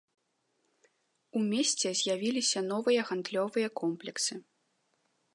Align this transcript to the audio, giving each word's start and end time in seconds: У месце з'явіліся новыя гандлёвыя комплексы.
У 1.39 1.41
месце 1.51 1.87
з'явіліся 1.99 2.59
новыя 2.71 3.01
гандлёвыя 3.09 3.67
комплексы. 3.81 4.33